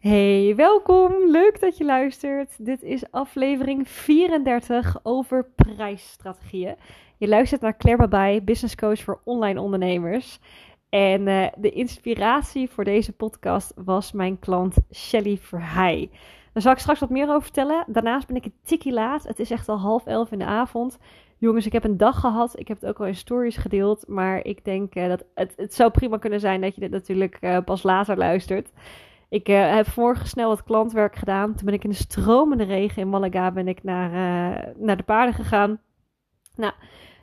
Hey, 0.00 0.52
welkom. 0.56 1.30
Leuk 1.30 1.60
dat 1.60 1.76
je 1.76 1.84
luistert. 1.84 2.54
Dit 2.58 2.82
is 2.82 3.10
aflevering 3.10 3.88
34 3.88 5.00
over 5.02 5.50
prijsstrategieën. 5.54 6.76
Je 7.16 7.28
luistert 7.28 7.60
naar 7.60 7.76
Claire 7.76 8.08
Babij, 8.08 8.44
business 8.44 8.74
coach 8.74 9.00
voor 9.02 9.20
online 9.24 9.60
ondernemers. 9.60 10.38
En 10.88 11.26
uh, 11.26 11.46
de 11.56 11.70
inspiratie 11.70 12.70
voor 12.70 12.84
deze 12.84 13.12
podcast 13.12 13.72
was 13.76 14.12
mijn 14.12 14.38
klant 14.38 14.76
Shelly 14.94 15.38
Verheij. 15.38 16.10
Daar 16.52 16.62
zal 16.62 16.72
ik 16.72 16.78
straks 16.78 17.00
wat 17.00 17.10
meer 17.10 17.28
over 17.28 17.42
vertellen. 17.42 17.84
Daarnaast 17.86 18.26
ben 18.26 18.36
ik 18.36 18.44
een 18.44 18.54
tikkie 18.64 18.92
laat. 18.92 19.22
Het 19.22 19.38
is 19.38 19.50
echt 19.50 19.68
al 19.68 19.78
half 19.78 20.06
elf 20.06 20.32
in 20.32 20.38
de 20.38 20.44
avond. 20.44 20.98
Jongens, 21.38 21.66
ik 21.66 21.72
heb 21.72 21.84
een 21.84 21.96
dag 21.96 22.20
gehad. 22.20 22.58
Ik 22.58 22.68
heb 22.68 22.80
het 22.80 22.88
ook 22.88 23.00
al 23.00 23.06
in 23.06 23.14
stories 23.14 23.56
gedeeld. 23.56 24.08
Maar 24.08 24.44
ik 24.44 24.64
denk 24.64 24.94
uh, 24.94 25.08
dat 25.08 25.24
het, 25.34 25.52
het 25.56 25.74
zou 25.74 25.90
prima 25.90 26.18
kunnen 26.18 26.40
zijn 26.40 26.60
dat 26.60 26.74
je 26.74 26.80
dit 26.80 26.90
natuurlijk 26.90 27.38
uh, 27.40 27.58
pas 27.64 27.82
later 27.82 28.16
luistert. 28.16 28.70
Ik 29.30 29.48
uh, 29.48 29.74
heb 29.74 29.86
vanmorgen 29.86 30.28
snel 30.28 30.48
wat 30.48 30.64
klantwerk 30.64 31.16
gedaan. 31.16 31.54
Toen 31.54 31.64
ben 31.64 31.74
ik 31.74 31.84
in 31.84 31.90
de 31.90 31.96
stromende 31.96 32.64
regen 32.64 33.02
in 33.02 33.08
Malaga 33.08 33.50
ben 33.50 33.68
ik 33.68 33.82
naar, 33.82 34.08
uh, 34.10 34.74
naar 34.76 34.96
de 34.96 35.02
paarden 35.02 35.34
gegaan. 35.34 35.80
Nou, 36.56 36.72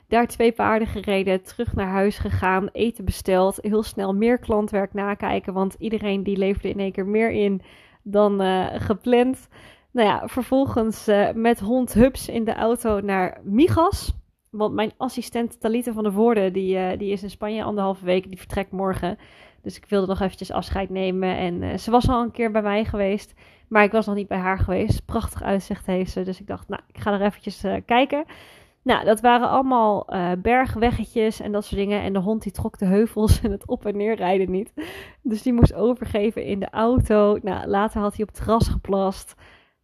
daar 0.06 0.26
twee 0.26 0.52
paarden 0.52 0.88
gereden, 0.88 1.42
terug 1.42 1.74
naar 1.74 1.88
huis 1.88 2.18
gegaan, 2.18 2.68
eten 2.72 3.04
besteld. 3.04 3.58
Heel 3.60 3.82
snel 3.82 4.14
meer 4.14 4.38
klantwerk 4.38 4.94
nakijken, 4.94 5.52
want 5.52 5.76
iedereen 5.78 6.22
die 6.22 6.36
leverde 6.36 6.68
in 6.68 6.78
één 6.78 6.92
keer 6.92 7.06
meer 7.06 7.30
in 7.30 7.62
dan 8.02 8.42
uh, 8.42 8.66
gepland. 8.72 9.48
Nou 9.90 10.08
ja, 10.08 10.28
vervolgens 10.28 11.10
met 11.34 11.60
hond 11.60 11.94
Hubs 11.94 12.28
in 12.28 12.44
de 12.44 12.54
auto 12.54 13.00
naar 13.00 13.40
Migas. 13.42 14.17
Want 14.50 14.74
mijn 14.74 14.92
assistent 14.96 15.60
Talita 15.60 15.92
van 15.92 16.02
der 16.02 16.12
Voorde, 16.12 16.50
die, 16.50 16.96
die 16.96 17.12
is 17.12 17.22
in 17.22 17.30
Spanje 17.30 17.62
anderhalve 17.62 18.04
week, 18.04 18.28
die 18.28 18.38
vertrekt 18.38 18.70
morgen. 18.70 19.18
Dus 19.62 19.76
ik 19.76 19.84
wilde 19.88 20.06
nog 20.06 20.20
eventjes 20.20 20.50
afscheid 20.50 20.90
nemen. 20.90 21.36
En 21.36 21.62
uh, 21.62 21.76
ze 21.76 21.90
was 21.90 22.08
al 22.08 22.22
een 22.22 22.30
keer 22.30 22.50
bij 22.50 22.62
mij 22.62 22.84
geweest. 22.84 23.34
Maar 23.68 23.84
ik 23.84 23.92
was 23.92 24.06
nog 24.06 24.14
niet 24.14 24.28
bij 24.28 24.38
haar 24.38 24.58
geweest. 24.58 25.04
Prachtig 25.04 25.42
uitzicht 25.42 25.86
heeft 25.86 26.10
ze. 26.10 26.22
Dus 26.22 26.40
ik 26.40 26.46
dacht, 26.46 26.68
nou, 26.68 26.82
ik 26.92 27.00
ga 27.00 27.12
er 27.12 27.22
eventjes 27.22 27.64
uh, 27.64 27.74
kijken. 27.86 28.24
Nou, 28.82 29.04
dat 29.04 29.20
waren 29.20 29.48
allemaal 29.48 30.06
bergweggetjes 30.38 31.40
en 31.40 31.52
dat 31.52 31.64
soort 31.64 31.80
dingen. 31.80 32.02
En 32.02 32.12
de 32.12 32.18
hond 32.18 32.42
die 32.42 32.52
trok 32.52 32.78
de 32.78 32.84
heuvels 32.84 33.40
en 33.42 33.50
het 33.50 33.66
op 33.66 33.86
en 33.86 33.96
neer 33.96 34.16
rijden 34.16 34.50
niet. 34.50 34.72
Dus 35.22 35.42
die 35.42 35.52
moest 35.52 35.74
overgeven 35.74 36.44
in 36.44 36.60
de 36.60 36.70
auto. 36.70 37.38
Nou, 37.42 37.66
later 37.66 38.00
had 38.00 38.14
hij 38.14 38.22
op 38.22 38.28
het 38.28 38.38
terras 38.38 38.68
geplast. 38.68 39.34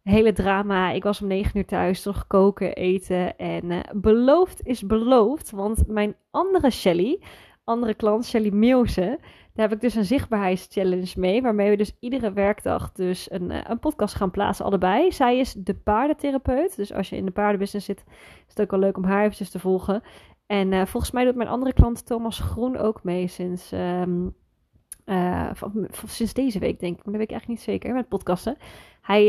Hele 0.09 0.33
drama. 0.33 0.91
Ik 0.91 1.03
was 1.03 1.21
om 1.21 1.27
negen 1.27 1.57
uur 1.57 1.65
thuis, 1.65 2.03
nog 2.03 2.27
koken, 2.27 2.75
eten. 2.75 3.37
En 3.37 3.81
beloofd 3.93 4.61
is 4.63 4.85
beloofd. 4.85 5.51
Want 5.51 5.87
mijn 5.87 6.15
andere 6.31 6.69
Shelly, 6.69 7.21
andere 7.63 7.93
klant, 7.93 8.25
Shelly 8.25 8.49
Meeuwse 8.49 9.19
daar 9.55 9.69
heb 9.69 9.75
ik 9.75 9.81
dus 9.81 9.95
een 9.95 10.05
zichtbaarheidschallenge 10.05 11.13
mee, 11.15 11.41
waarmee 11.41 11.69
we 11.69 11.75
dus 11.75 11.97
iedere 11.99 12.33
werkdag 12.33 12.91
dus 12.91 13.31
een, 13.31 13.51
uh, 13.51 13.59
een 13.63 13.79
podcast 13.79 14.15
gaan 14.15 14.31
plaatsen, 14.31 14.65
allebei. 14.65 15.11
Zij 15.11 15.39
is 15.39 15.53
de 15.53 15.73
paardentherapeut, 15.75 16.75
dus 16.75 16.93
als 16.93 17.09
je 17.09 17.15
in 17.15 17.25
de 17.25 17.31
paardenbusiness 17.31 17.85
zit, 17.85 18.03
is 18.07 18.43
het 18.47 18.61
ook 18.61 18.71
wel 18.71 18.79
leuk 18.79 18.97
om 18.97 19.03
haar 19.03 19.23
eventjes 19.23 19.49
te 19.49 19.59
volgen. 19.59 20.01
En 20.45 20.71
uh, 20.71 20.85
volgens 20.85 21.11
mij 21.11 21.23
doet 21.23 21.35
mijn 21.35 21.49
andere 21.49 21.73
klant 21.73 22.05
Thomas 22.05 22.39
Groen 22.39 22.77
ook 22.77 23.03
mee 23.03 23.27
sinds, 23.27 23.71
um, 23.71 24.35
van, 25.53 25.87
sinds 26.05 26.33
deze 26.33 26.59
week, 26.59 26.79
denk 26.79 26.97
ik. 26.97 27.05
Maar 27.05 27.13
dat 27.13 27.21
weet 27.21 27.29
ik 27.29 27.31
eigenlijk 27.31 27.47
niet 27.47 27.69
zeker, 27.69 27.93
met 27.93 28.07
podcasten. 28.07 28.57
Hij 29.01 29.25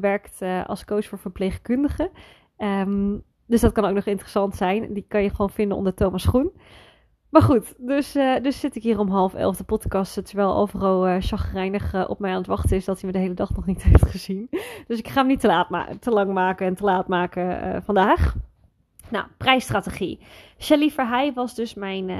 werkt 0.00 0.42
als 0.66 0.84
coach 0.84 1.06
voor 1.06 1.18
verpleegkundigen. 1.18 2.10
Um, 2.58 3.22
dus 3.46 3.60
dat 3.60 3.72
kan 3.72 3.84
ook 3.84 3.94
nog 3.94 4.06
interessant 4.06 4.56
zijn. 4.56 4.92
Die 4.92 5.04
kan 5.08 5.22
je 5.22 5.30
gewoon 5.30 5.50
vinden 5.50 5.76
onder 5.76 5.94
Thomas 5.94 6.24
Groen. 6.24 6.52
Maar 7.30 7.42
goed, 7.42 7.74
dus, 7.78 8.12
dus 8.42 8.60
zit 8.60 8.76
ik 8.76 8.82
hier 8.82 8.98
om 8.98 9.08
half 9.08 9.34
elf 9.34 9.56
de 9.56 9.64
podcast, 9.64 10.26
terwijl 10.26 10.56
overal 10.56 11.08
uh, 11.08 11.16
chagrijnig 11.18 12.08
op 12.08 12.18
mij 12.18 12.30
aan 12.30 12.36
het 12.36 12.46
wachten 12.46 12.76
is 12.76 12.84
dat 12.84 13.00
hij 13.00 13.10
me 13.10 13.16
de 13.16 13.22
hele 13.22 13.34
dag 13.34 13.54
nog 13.54 13.66
niet 13.66 13.82
heeft 13.90 14.06
gezien. 14.06 14.48
Dus 14.86 14.98
ik 14.98 15.08
ga 15.08 15.20
hem 15.20 15.26
niet 15.26 15.40
te, 15.40 15.46
laat 15.46 15.86
te 16.00 16.10
lang 16.10 16.32
maken 16.32 16.66
en 16.66 16.74
te 16.74 16.84
laat 16.84 17.08
maken 17.08 17.82
vandaag. 17.82 18.34
Nou, 19.08 19.26
prijsstrategie. 19.36 20.20
Shelly 20.58 20.90
Verheij 20.90 21.32
was 21.32 21.54
dus 21.54 21.74
mijn, 21.74 22.10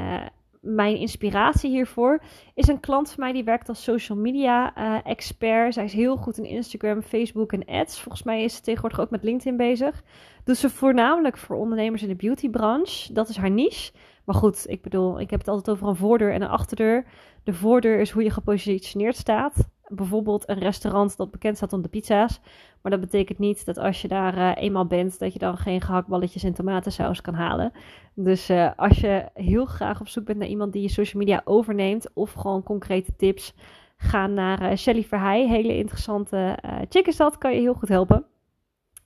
mijn 0.61 0.97
inspiratie 0.97 1.71
hiervoor. 1.71 2.23
Is 2.55 2.69
een 2.69 2.81
klant 2.81 3.11
van 3.11 3.25
mij 3.25 3.33
die 3.33 3.45
werkt 3.45 3.69
als 3.69 3.83
social 3.83 4.19
media 4.19 4.75
expert. 5.03 5.75
Zij 5.75 5.85
is 5.85 5.93
heel 5.93 6.17
goed 6.17 6.39
in 6.39 6.45
Instagram, 6.45 7.03
Facebook 7.03 7.53
en 7.53 7.65
ads. 7.65 8.01
Volgens 8.01 8.23
mij 8.23 8.43
is 8.43 8.55
ze 8.55 8.61
tegenwoordig 8.61 9.01
ook 9.01 9.11
met 9.11 9.25
LinkedIn 9.25 9.57
bezig. 9.57 10.03
Doet 10.45 10.57
ze 10.57 10.71
voornamelijk 10.71 11.37
voor 11.37 11.57
ondernemers 11.57 12.03
in 12.03 12.09
de 12.09 12.15
beautybranche. 12.15 13.13
Dat 13.13 13.29
is 13.29 13.37
haar 13.37 13.51
niche. 13.51 13.93
Maar 14.25 14.35
goed, 14.35 14.65
ik 14.69 14.83
bedoel, 14.83 15.21
ik 15.21 15.31
heb 15.31 15.39
het 15.39 15.49
altijd 15.49 15.77
over 15.77 15.89
een 15.89 15.97
voordeur 15.97 16.33
en 16.33 16.43
een 16.43 16.49
achterdeur. 16.49 17.05
De 17.45 17.55
voordeur 17.55 18.01
is 18.01 18.11
hoe 18.11 18.23
je 18.23 18.31
gepositioneerd 18.31 19.17
staat. 19.17 19.69
Bijvoorbeeld 19.93 20.49
een 20.49 20.59
restaurant 20.59 21.17
dat 21.17 21.31
bekend 21.31 21.57
staat 21.57 21.73
om 21.73 21.83
de 21.83 21.89
pizza's. 21.89 22.41
Maar 22.83 22.93
dat 22.93 23.01
betekent 23.01 23.39
niet 23.39 23.65
dat 23.65 23.79
als 23.79 24.03
je 24.03 24.09
daar 24.09 24.37
uh, 24.37 24.53
eenmaal 24.55 24.87
bent, 24.87 25.19
dat 25.19 25.33
je 25.33 25.39
dan 25.39 25.57
geen 25.57 25.81
gehaktballetjes 25.81 26.43
en 26.43 26.55
tomatensaus 26.55 27.21
kan 27.21 27.35
halen. 27.35 27.73
Dus 28.15 28.51
uh, 28.51 28.71
als 28.77 28.99
je 28.99 29.29
heel 29.35 29.65
graag 29.65 30.01
op 30.01 30.09
zoek 30.09 30.25
bent 30.25 30.39
naar 30.39 30.49
iemand 30.49 30.73
die 30.73 30.83
je 30.83 30.89
social 30.89 31.23
media 31.23 31.41
overneemt 31.45 32.11
of 32.15 32.33
gewoon 32.33 32.63
concrete 32.63 33.17
tips, 33.17 33.55
ga 33.97 34.27
naar 34.27 34.63
uh, 34.63 34.77
Shelly 34.77 35.05
Verheij. 35.05 35.49
Hele 35.49 35.77
interessante 35.77 36.59
chick 36.89 37.07
is 37.07 37.17
dat, 37.17 37.39
kan 37.39 37.55
je 37.55 37.61
heel 37.61 37.75
goed 37.75 37.89
helpen. 37.89 38.25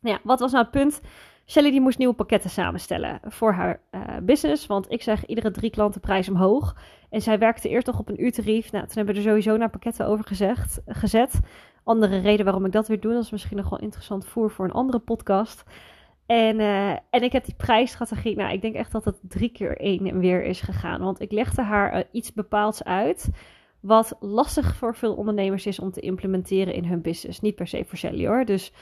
Nou 0.01 0.17
ja, 0.17 0.21
wat 0.25 0.41
was 0.41 0.53
nou 0.53 0.63
het 0.63 0.73
punt? 0.73 1.01
Shelly 1.47 1.71
die 1.71 1.81
moest 1.81 1.99
nieuwe 1.99 2.15
pakketten 2.15 2.51
samenstellen 2.51 3.21
voor 3.25 3.53
haar 3.53 3.81
uh, 3.91 4.01
business. 4.23 4.67
Want 4.67 4.91
ik 4.93 5.03
zeg 5.03 5.27
iedere 5.27 5.51
drie 5.51 5.71
klanten 5.71 6.01
prijs 6.01 6.29
omhoog. 6.29 6.77
En 7.11 7.21
zij 7.21 7.39
werkte 7.39 7.69
eerst 7.69 7.87
nog 7.87 7.99
op 7.99 8.09
een 8.09 8.25
uurtarief. 8.25 8.73
Nou, 8.73 8.85
toen 8.87 8.97
hebben 8.97 9.15
we 9.15 9.21
er 9.21 9.27
sowieso 9.27 9.57
naar 9.57 9.71
pakketten 9.71 10.07
over 10.07 10.25
gezegd, 10.25 10.81
gezet. 10.87 11.41
Andere 11.85 12.19
reden 12.19 12.45
waarom 12.45 12.65
ik 12.65 12.73
dat 12.73 12.89
weer 12.89 13.01
doe, 13.01 13.13
dat 13.13 13.23
is 13.23 13.31
misschien 13.31 13.57
nog 13.57 13.69
wel 13.69 13.79
interessant 13.79 14.27
voer 14.27 14.51
voor 14.51 14.65
een 14.65 14.73
andere 14.73 14.99
podcast. 14.99 15.65
En, 16.27 16.61
uh, 16.61 16.91
en 16.91 17.23
ik 17.23 17.33
heb 17.33 17.45
die 17.45 17.55
prijsstrategie, 17.55 18.37
nou 18.37 18.53
ik 18.53 18.63
denk 18.63 18.75
echt 18.75 18.93
dat 18.93 19.05
het 19.05 19.19
drie 19.23 19.49
keer 19.49 19.77
één 19.77 20.19
weer 20.19 20.45
is 20.45 20.61
gegaan. 20.61 21.01
Want 21.01 21.21
ik 21.21 21.33
legde 21.33 21.63
haar 21.63 21.97
uh, 21.97 22.03
iets 22.13 22.33
bepaalds 22.33 22.85
uit 22.85 23.31
wat 23.81 24.17
lastig 24.21 24.77
voor 24.77 24.95
veel 24.95 25.15
ondernemers 25.15 25.67
is 25.67 25.79
om 25.79 25.91
te 25.91 26.01
implementeren 26.01 26.75
in 26.75 26.85
hun 26.85 27.03
business. 27.03 27.41
Niet 27.41 27.55
per 27.55 27.67
se 27.67 27.85
voor 27.85 27.99
Shelly 27.99 28.27
hoor. 28.27 28.45
Dus 28.45 28.73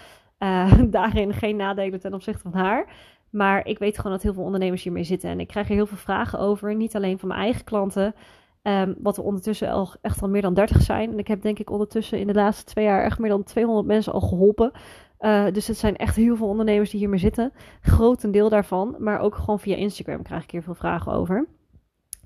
uh, 0.43 0.73
daarin 0.91 1.33
geen 1.33 1.57
nadelen 1.57 2.01
ten 2.01 2.15
opzichte 2.15 2.43
van 2.43 2.61
haar. 2.61 2.87
Maar 3.31 3.67
ik 3.67 3.79
weet 3.79 3.97
gewoon 3.97 4.13
dat 4.13 4.23
heel 4.23 4.35
veel 4.35 4.43
ondernemers 4.43 4.83
hiermee 4.83 5.05
zitten. 5.05 5.31
En 5.31 5.41
ik 5.41 5.49
krijg 5.49 5.69
er 5.69 5.75
heel 5.75 5.87
veel 5.87 5.97
vragen 5.97 6.39
over. 6.39 6.75
Niet 6.75 6.97
alleen 6.97 7.19
van 7.19 7.29
mijn 7.29 7.41
eigen 7.41 7.65
klanten. 7.65 8.15
Um, 8.63 8.95
wat 8.99 9.17
er 9.17 9.23
ondertussen 9.23 9.71
al, 9.71 9.95
echt 10.01 10.23
al 10.23 10.29
meer 10.29 10.43
dan 10.43 10.55
30 10.55 10.83
zijn. 10.83 11.11
En 11.11 11.19
ik 11.19 11.29
heb 11.29 11.43
denk 11.43 11.59
ik 11.59 11.71
ondertussen 11.71 12.19
in 12.19 12.27
de 12.27 12.35
laatste 12.35 12.65
twee 12.65 12.85
jaar 12.85 13.05
echt 13.05 13.19
meer 13.19 13.31
dan 13.31 13.43
200 13.43 13.87
mensen 13.87 14.13
al 14.13 14.21
geholpen. 14.21 14.73
Uh, 15.21 15.47
dus 15.53 15.67
het 15.67 15.77
zijn 15.77 15.97
echt 15.97 16.17
heel 16.17 16.37
veel 16.37 16.49
ondernemers 16.49 16.91
die 16.91 17.01
hiermee 17.01 17.19
zitten. 17.19 17.53
Grotendeel 17.81 18.49
daarvan. 18.49 18.97
Maar 18.99 19.21
ook 19.21 19.35
gewoon 19.35 19.61
via 19.61 19.77
Instagram 19.77 20.23
krijg 20.23 20.43
ik 20.43 20.51
hier 20.51 20.63
veel 20.63 20.75
vragen 20.75 21.13
over. 21.13 21.49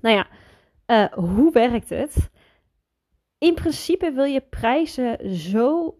Nou 0.01 0.15
ja, 0.15 0.27
uh, 0.87 1.13
hoe 1.13 1.51
werkt 1.51 1.89
het? 1.89 2.29
In 3.37 3.53
principe 3.53 4.11
wil 4.11 4.23
je 4.23 4.41
prijzen 4.41 5.35
zo 5.35 5.95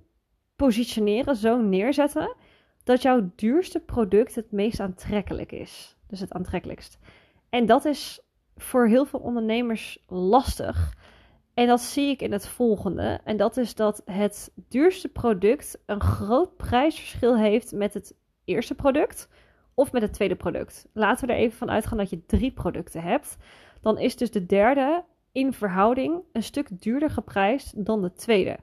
positioneren, 0.57 1.35
zo 1.35 1.62
neerzetten, 1.62 2.35
dat 2.84 3.01
jouw 3.01 3.31
duurste 3.35 3.79
product 3.79 4.35
het 4.35 4.51
meest 4.51 4.79
aantrekkelijk 4.79 5.51
is. 5.51 5.97
Dus 6.07 6.19
het 6.19 6.34
aantrekkelijkst. 6.34 6.97
En 7.50 7.66
dat 7.66 7.85
is 7.85 8.22
voor 8.56 8.88
heel 8.88 9.06
veel 9.06 9.19
ondernemers 9.19 10.03
lastig. 10.07 10.94
En 11.53 11.68
dat 11.68 11.81
zie 11.81 12.09
ik 12.09 12.22
in 12.22 12.31
het 12.31 12.47
volgende. 12.47 13.19
En 13.23 13.38
dat 13.38 13.57
is 13.57 13.75
dat 13.75 14.01
het 14.06 14.51
duurste 14.56 15.07
product 15.07 15.79
een 15.85 16.01
groot 16.01 16.57
prijsverschil 16.57 17.38
heeft 17.38 17.72
met 17.72 17.94
het 17.94 18.16
eerste 18.45 18.75
product 18.75 19.29
of 19.74 19.91
met 19.91 20.01
het 20.01 20.13
tweede 20.13 20.35
product. 20.35 20.88
Laten 20.94 21.28
we 21.28 21.34
er 21.34 21.39
even 21.39 21.57
van 21.57 21.69
uitgaan 21.69 21.97
dat 21.97 22.09
je 22.09 22.25
drie 22.25 22.51
producten 22.51 23.01
hebt. 23.01 23.38
Dan 23.81 24.00
is 24.00 24.16
dus 24.16 24.31
de 24.31 24.45
derde 24.45 25.03
in 25.31 25.53
verhouding 25.53 26.22
een 26.31 26.44
stuk 26.44 26.81
duurder 26.81 27.09
geprijsd 27.09 27.85
dan 27.85 28.01
de 28.01 28.13
tweede. 28.13 28.57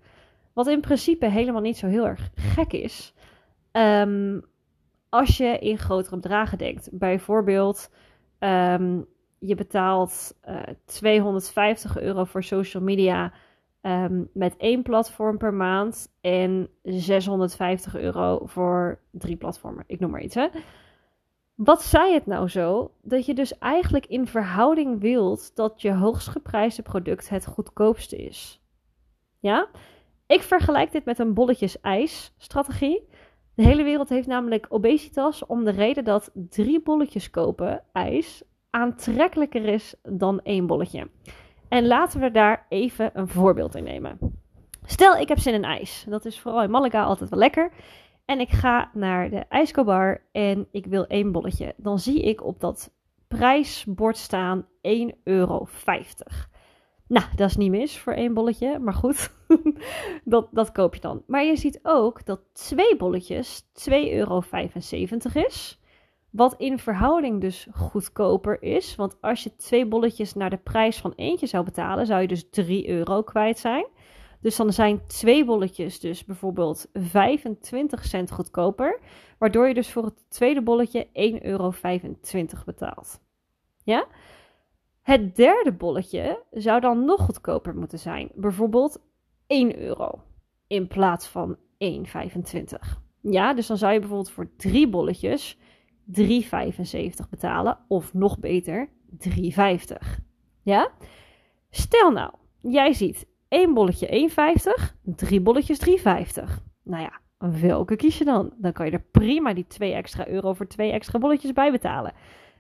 Wat 0.55 0.67
in 0.67 0.81
principe 0.81 1.27
helemaal 1.27 1.61
niet 1.61 1.77
zo 1.77 1.87
heel 1.87 2.07
erg 2.07 2.31
gek 2.35 2.73
is. 2.73 3.15
Um, 3.73 4.43
als 5.09 5.37
je 5.37 5.59
in 5.59 5.79
grotere 5.79 6.17
bedragen 6.17 6.59
denkt. 6.59 6.89
Bijvoorbeeld, 6.93 7.91
um, 8.39 9.07
je 9.39 9.55
betaalt 9.55 10.39
uh, 10.49 10.69
eh, 10.69 10.75
250 10.85 12.01
euro 12.01 12.25
voor 12.25 12.43
social 12.43 12.83
media 12.83 13.33
um, 13.83 14.31
met 14.33 14.57
één 14.57 14.83
platform 14.83 15.39
per 15.39 15.55
maand. 15.55 16.15
En 16.21 16.69
650 16.83 17.97
euro 17.97 18.41
voor 18.45 19.01
drie 19.11 19.37
platformen. 19.37 19.85
Ik 19.87 20.01
noem 20.01 20.11
maar 20.11 20.23
iets, 20.23 20.35
hè. 20.35 20.49
Wat 21.55 21.83
zei 21.83 22.15
het 22.15 22.27
nou 22.27 22.49
zo? 22.49 22.91
Dat 23.03 23.27
je 23.27 23.35
dus 23.35 23.59
eigenlijk 23.59 24.07
in 24.07 24.27
verhouding 24.27 25.01
wilt 25.01 25.57
dat 25.57 25.83
je 25.83 25.93
hoogst 25.93 26.29
geprijsde 26.29 26.83
product 26.83 27.29
het 27.29 27.47
goedkoopste 27.47 28.17
is. 28.17 28.63
Ja? 29.39 29.69
Ik 30.35 30.43
vergelijk 30.43 30.93
dit 30.93 31.05
met 31.05 31.19
een 31.19 31.35
bolletjes-ijs-strategie. 31.35 33.09
De 33.55 33.63
hele 33.63 33.83
wereld 33.83 34.09
heeft 34.09 34.27
namelijk 34.27 34.67
obesitas 34.69 35.47
om 35.47 35.65
de 35.65 35.71
reden 35.71 36.05
dat 36.05 36.31
drie 36.35 36.83
bolletjes 36.83 37.31
kopen 37.31 37.83
ijs 37.93 38.43
aantrekkelijker 38.71 39.65
is 39.65 39.95
dan 40.03 40.41
één 40.41 40.67
bolletje. 40.67 41.09
En 41.69 41.87
laten 41.87 42.21
we 42.21 42.31
daar 42.31 42.67
even 42.69 43.11
een 43.15 43.29
voorbeeld 43.29 43.75
in 43.75 43.85
nemen. 43.85 44.19
Stel, 44.85 45.17
ik 45.17 45.29
heb 45.29 45.39
zin 45.39 45.55
in 45.55 45.65
ijs. 45.65 46.05
Dat 46.09 46.25
is 46.25 46.41
vooral 46.41 46.63
in 46.63 46.71
Malaga 46.71 47.03
altijd 47.03 47.31
wel 47.31 47.39
lekker. 47.39 47.71
En 48.25 48.41
ik 48.41 48.51
ga 48.51 48.91
naar 48.95 49.31
de 49.31 49.45
ijskobar 49.49 50.23
en 50.33 50.69
ik 50.71 50.87
wil 50.87 51.07
één 51.07 51.33
bolletje. 51.33 51.75
Dan 51.77 51.99
zie 51.99 52.23
ik 52.23 52.45
op 52.45 52.61
dat 52.61 52.91
prijsbord 53.29 54.17
staan 54.17 54.63
1,50 54.63 54.69
euro. 55.25 55.69
Nou, 57.07 57.27
dat 57.37 57.51
is 57.51 57.57
niet 57.57 57.71
mis 57.71 57.99
voor 57.99 58.13
één 58.13 58.35
bolletje, 58.35 58.79
maar 58.79 58.95
goed, 58.95 59.31
dat, 60.25 60.49
dat 60.51 60.73
koop 60.73 60.95
je 60.95 61.01
dan. 61.01 61.23
Maar 61.27 61.45
je 61.45 61.57
ziet 61.57 61.81
ook 61.83 62.27
dat 62.27 62.41
twee 62.53 62.97
bolletjes 62.97 63.63
2,75 63.91 63.95
euro 64.11 64.43
is. 65.33 65.81
Wat 66.31 66.55
in 66.59 66.79
verhouding 66.79 67.41
dus 67.41 67.67
goedkoper 67.73 68.63
is. 68.63 68.97
Want 68.97 69.17
als 69.21 69.43
je 69.43 69.57
twee 69.57 69.87
bolletjes 69.87 70.35
naar 70.35 70.51
de 70.51 70.57
prijs 70.57 70.99
van 70.99 71.13
eentje 71.17 71.47
zou 71.47 71.65
betalen, 71.65 72.07
zou 72.07 72.21
je 72.21 72.29
dus 72.29 72.51
3 72.51 72.89
euro 72.89 73.23
kwijt 73.23 73.59
zijn. 73.59 73.87
Dus 74.41 74.57
dan 74.57 74.73
zijn 74.73 75.07
twee 75.07 75.45
bolletjes 75.45 76.01
dus 76.01 76.25
bijvoorbeeld 76.25 76.89
25 76.93 78.05
cent 78.05 78.31
goedkoper. 78.31 79.01
Waardoor 79.39 79.69
je 79.69 79.75
dus 79.75 79.93
voor 79.93 80.05
het 80.05 80.31
tweede 80.31 80.63
bolletje 80.63 81.07
1,25 81.07 81.13
euro 81.43 81.73
betaalt. 82.65 83.21
Ja? 83.85 84.07
Het 85.03 85.37
derde 85.37 85.73
bolletje 85.73 86.43
zou 86.51 86.81
dan 86.81 87.05
nog 87.05 87.21
goedkoper 87.21 87.77
moeten 87.77 87.99
zijn. 87.99 88.31
Bijvoorbeeld 88.35 89.01
1 89.55 89.79
euro 89.81 90.23
in 90.67 90.87
plaats 90.87 91.27
van 91.27 91.57
1,25. 91.57 91.63
Ja, 93.21 93.55
dus 93.55 93.67
dan 93.67 93.77
zou 93.77 93.93
je 93.93 93.99
bijvoorbeeld 93.99 94.31
voor 94.31 94.51
drie 94.57 94.89
bolletjes 94.89 95.59
3,75 96.21 97.29
betalen. 97.31 97.79
Of 97.89 98.15
nog 98.15 98.39
beter, 98.39 98.89
3,50. 99.29 99.37
Ja? 100.63 100.91
Stel 101.71 102.11
nou, 102.11 102.33
jij 102.61 102.93
ziet 102.93 103.27
één 103.49 103.75
bolletje 103.75 104.31
1,50, 104.31 104.95
drie 105.03 105.41
bolletjes 105.41 105.79
3,50. 105.89 105.95
Nou 106.83 107.03
ja, 107.03 107.21
welke 107.61 107.97
kies 107.97 108.19
je 108.19 108.25
dan? 108.25 108.53
Dan 108.57 108.73
kan 108.73 108.87
je 108.87 108.93
er 108.93 109.05
prima 109.11 109.55
die 109.55 109.67
2 109.67 109.93
extra 109.93 110.29
euro 110.29 110.53
voor 110.53 110.67
twee 110.67 110.93
extra 110.93 111.19
bolletjes 111.19 111.53
bij 111.53 111.71
betalen. 111.71 112.13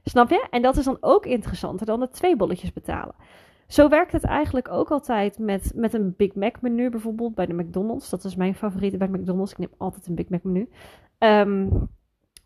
Snap 0.05 0.31
je? 0.31 0.47
En 0.51 0.63
dat 0.63 0.77
is 0.77 0.85
dan 0.85 0.99
ook 1.01 1.27
interessanter 1.27 1.87
dan 1.87 2.01
de 2.01 2.09
twee 2.09 2.37
bolletjes 2.37 2.73
betalen. 2.73 3.15
Zo 3.67 3.89
werkt 3.89 4.13
het 4.13 4.25
eigenlijk 4.25 4.69
ook 4.71 4.91
altijd 4.91 5.39
met, 5.39 5.73
met 5.75 5.95
een 5.95 6.15
Big 6.17 6.35
Mac 6.35 6.61
menu 6.61 6.91
bijvoorbeeld 6.91 7.35
bij 7.35 7.47
de 7.47 7.55
McDonald's. 7.55 8.11
Dat 8.11 8.25
is 8.25 8.37
mijn 8.37 8.55
favoriete 8.55 8.97
bij 8.97 9.09
McDonald's. 9.09 9.53
Ik 9.53 9.59
neem 9.59 9.73
altijd 9.79 10.07
een 10.07 10.15
Big 10.15 10.29
Mac 10.29 10.43
menu. 10.43 10.69
Um, 11.19 11.89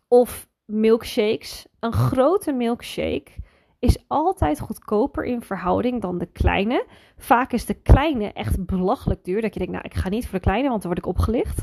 of 0.08 0.48
milkshakes. 0.64 1.66
Een 1.80 1.92
grote 1.92 2.52
milkshake 2.52 3.30
is 3.78 4.04
altijd 4.06 4.60
goedkoper 4.60 5.24
in 5.24 5.42
verhouding 5.42 6.00
dan 6.02 6.18
de 6.18 6.26
kleine. 6.26 6.86
Vaak 7.16 7.52
is 7.52 7.66
de 7.66 7.74
kleine 7.74 8.32
echt 8.32 8.66
belachelijk 8.66 9.24
duur. 9.24 9.40
Dat 9.40 9.52
je 9.52 9.58
denkt, 9.58 9.74
nou, 9.74 9.84
ik 9.84 9.94
ga 9.94 10.08
niet 10.08 10.24
voor 10.24 10.38
de 10.38 10.44
kleine, 10.44 10.68
want 10.68 10.82
dan 10.82 10.90
word 10.92 11.04
ik 11.04 11.10
opgelicht. 11.10 11.62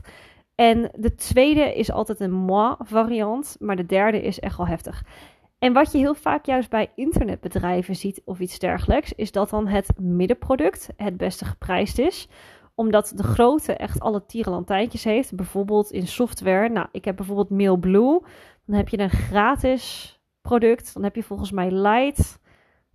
En 0.56 0.92
de 0.96 1.16
tweede 1.16 1.76
is 1.76 1.92
altijd 1.92 2.20
een 2.20 2.32
moi 2.32 2.76
variant, 2.80 3.56
maar 3.60 3.76
de 3.76 3.86
derde 3.86 4.22
is 4.22 4.40
echt 4.40 4.58
wel 4.58 4.68
heftig. 4.68 5.04
En 5.66 5.74
wat 5.74 5.92
je 5.92 5.98
heel 5.98 6.16
vaak 6.16 6.46
juist 6.46 6.70
bij 6.70 6.92
internetbedrijven 6.96 7.96
ziet 7.96 8.22
of 8.26 8.40
iets 8.40 8.60
dergelijks, 8.60 9.14
is 9.14 9.32
dat 9.32 9.50
dan 9.50 9.68
het 9.68 10.00
middenproduct 10.00 10.90
het 10.98 11.18
beste 11.18 11.46
geprijsd 11.46 12.00
is 12.00 12.28
omdat 12.76 13.12
de 13.16 13.24
grote 13.24 13.74
echt 13.74 14.00
alle 14.00 14.26
tierenlantijntjes 14.26 15.04
heeft. 15.04 15.36
Bijvoorbeeld 15.36 15.92
in 15.92 16.08
software. 16.08 16.70
Nou, 16.70 16.88
ik 16.92 17.06
heb 17.06 17.16
bijvoorbeeld 17.16 17.50
MailBlue. 17.50 18.22
Dan 18.66 18.76
heb 18.76 18.90
je 18.90 19.00
een 19.00 19.10
gratis 19.10 20.14
product. 20.42 20.94
Dan 20.94 21.04
heb 21.04 21.16
je 21.16 21.24
volgens 21.24 21.52
mij 21.52 21.72
light, 21.72 22.40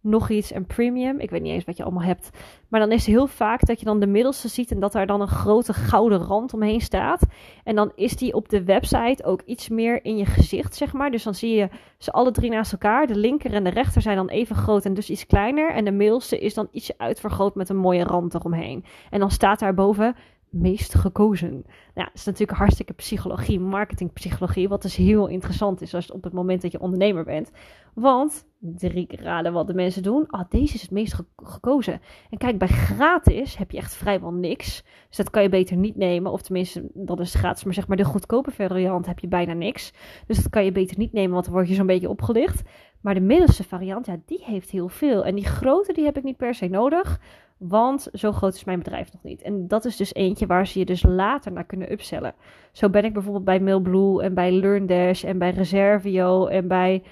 nog 0.00 0.31
iets 0.31 0.52
en 0.52 0.67
premium. 0.67 1.19
Ik 1.19 1.31
weet 1.31 1.43
niet 1.43 1.52
eens 1.52 1.64
wat 1.64 1.76
je 1.76 1.82
allemaal 1.82 2.02
hebt. 2.02 2.31
Maar 2.69 2.81
dan 2.81 2.93
is 2.93 3.06
het 3.06 3.14
heel 3.14 3.26
vaak 3.26 3.67
dat 3.67 3.79
je 3.79 3.85
dan 3.85 4.00
de 4.00 4.06
middelste 4.06 4.49
ziet 4.49 4.70
en 4.70 4.81
dat 4.81 4.93
daar 4.93 5.06
dan 5.06 5.20
een 5.20 5.29
grote 5.29 5.73
gouden 5.73 6.19
rand 6.19 6.55
omheen 6.55 6.81
staat. 6.81 7.26
En 7.64 7.75
dan 7.75 7.93
is 7.94 8.17
die 8.17 8.35
op 8.35 8.49
de 8.49 8.64
website 8.64 9.25
ook 9.25 9.43
iets 9.44 9.69
meer 9.69 10.05
in 10.05 10.17
je 10.17 10.25
gezicht, 10.25 10.75
zeg 10.75 10.93
maar. 10.93 11.11
Dus 11.11 11.23
dan 11.23 11.35
zie 11.35 11.55
je 11.55 11.69
ze 11.99 12.12
alle 12.12 12.31
drie 12.31 12.50
naast 12.50 12.73
elkaar. 12.73 13.06
De 13.06 13.17
linker 13.17 13.52
en 13.52 13.64
de 13.64 13.70
rechter 13.70 14.02
zijn 14.02 14.17
dan 14.17 14.29
even 14.29 14.56
groot 14.56 14.85
en 14.85 14.94
dus 14.94 15.11
iets 15.11 15.26
kleiner. 15.26 15.73
En 15.73 15.85
de 15.85 15.93
middelste 15.93 16.38
is 16.38 16.55
dan 16.55 16.69
ietsje 16.73 16.94
uitvergroot 16.97 17.55
met 17.55 17.69
een 17.69 17.76
mooie 17.76 18.05
rand 18.05 18.35
eromheen. 18.35 18.85
En 19.11 19.20
dan 19.20 19.31
staat 19.31 19.58
daarboven 19.58 20.17
meest 20.50 20.94
gekozen? 20.94 21.64
Nou, 21.94 22.08
is 22.14 22.25
natuurlijk 22.25 22.58
hartstikke 22.58 22.93
psychologie, 22.93 23.61
marketingpsychologie, 23.61 24.69
wat 24.69 24.82
dus 24.82 24.97
heel 24.97 25.26
interessant 25.26 25.81
is 25.81 25.94
als 25.94 26.12
op 26.12 26.25
het 26.25 26.32
moment 26.32 26.62
dat 26.62 26.73
je 26.73 26.81
ondernemer 26.81 27.25
bent. 27.25 27.50
Want, 27.94 28.47
drie 28.61 29.08
raden 29.17 29.52
wat 29.52 29.67
de 29.67 29.75
mensen 29.75 30.02
doen, 30.02 30.26
ah, 30.26 30.50
deze 30.50 30.75
is 30.75 30.82
het 30.82 30.91
meest 30.91 31.23
gekozen. 31.37 32.00
En 32.31 32.38
kijk, 32.38 32.58
bij 32.58 32.69
gratis 32.69 33.56
heb 33.56 33.70
je 33.70 33.76
echt 33.76 33.94
vrijwel 33.94 34.32
niks. 34.32 34.85
Dus 35.08 35.17
dat 35.17 35.31
kan 35.31 35.43
je 35.43 35.49
beter 35.49 35.76
niet 35.76 35.97
nemen, 35.97 36.32
of 36.32 36.43
tenminste, 36.43 36.91
dat 36.94 37.20
is 37.20 37.35
gratis, 37.35 37.64
maar 37.64 37.75
zeg 37.75 37.88
maar 37.88 37.97
de 37.97 38.05
goedkope 38.05 38.50
variant 38.50 39.06
heb 39.06 39.19
je 39.19 39.29
bijna 39.29 39.52
niks. 39.52 39.93
Dus 40.26 40.37
dat 40.37 40.50
kan 40.50 40.64
je 40.64 40.73
beter 40.73 40.99
niet 40.99 41.12
nemen, 41.12 41.32
want 41.32 41.44
dan 41.44 41.55
word 41.55 41.69
je 41.69 41.75
zo'n 41.75 41.87
beetje 41.87 42.08
opgelicht. 42.08 42.62
Maar 43.00 43.14
de 43.14 43.20
middelste 43.20 43.64
variant, 43.64 44.06
ja, 44.06 44.17
die 44.26 44.44
heeft 44.44 44.70
heel 44.70 44.88
veel. 44.88 45.25
En 45.25 45.35
die 45.35 45.47
grote, 45.47 45.93
die 45.93 46.05
heb 46.05 46.17
ik 46.17 46.23
niet 46.23 46.37
per 46.37 46.55
se 46.55 46.67
nodig. 46.67 47.20
Want 47.69 48.09
zo 48.12 48.33
groot 48.33 48.55
is 48.55 48.65
mijn 48.65 48.79
bedrijf 48.79 49.12
nog 49.12 49.23
niet. 49.23 49.43
En 49.43 49.69
dat 49.69 49.85
is 49.85 49.97
dus 49.97 50.15
eentje 50.15 50.47
waar 50.47 50.67
ze 50.67 50.79
je 50.79 50.85
dus 50.85 51.03
later 51.03 51.53
naar 51.53 51.65
kunnen 51.65 51.93
upsellen. 51.93 52.35
Zo 52.73 52.89
ben 52.89 53.05
ik 53.05 53.12
bijvoorbeeld 53.12 53.45
bij 53.45 53.61
Mailblue 53.61 54.23
en 54.23 54.35
bij 54.35 54.53
LearnDash 54.53 55.25
en 55.25 55.39
bij 55.39 55.51
Reservio 55.51 56.47
en 56.47 56.69
bij 56.69 57.03